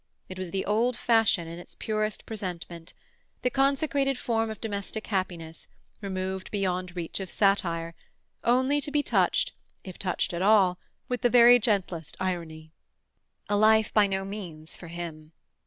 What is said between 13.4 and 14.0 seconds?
A life